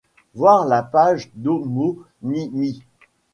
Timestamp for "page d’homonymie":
0.81-2.81